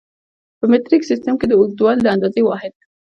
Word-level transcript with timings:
په 0.59 0.65
مټریک 0.71 1.03
سیسټم 1.09 1.33
کې 1.39 1.45
د 1.47 1.53
اوږدوالي 1.59 2.01
د 2.03 2.07
اندازې 2.15 2.41
واحد 2.45 2.73